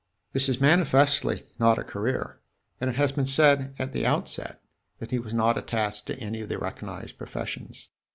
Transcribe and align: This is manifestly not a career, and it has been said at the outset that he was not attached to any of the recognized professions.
This 0.33 0.49
is 0.49 0.59
manifestly 0.59 1.45
not 1.59 1.77
a 1.77 1.83
career, 1.83 2.41
and 2.79 2.89
it 2.89 2.95
has 2.95 3.11
been 3.11 3.23
said 3.25 3.75
at 3.77 3.91
the 3.91 4.03
outset 4.03 4.59
that 4.97 5.11
he 5.11 5.19
was 5.19 5.31
not 5.31 5.59
attached 5.59 6.07
to 6.07 6.17
any 6.19 6.41
of 6.41 6.49
the 6.49 6.57
recognized 6.57 7.19
professions. 7.19 7.89